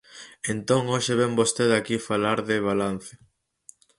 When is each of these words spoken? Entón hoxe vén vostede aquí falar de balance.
Entón 0.53 0.81
hoxe 0.93 1.13
vén 1.19 1.37
vostede 1.39 1.73
aquí 1.77 1.95
falar 2.09 2.39
de 2.49 2.57
balance. 2.69 3.13